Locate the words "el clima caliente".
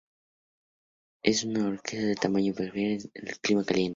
3.29-3.89